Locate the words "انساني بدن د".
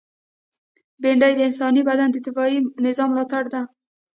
1.49-2.17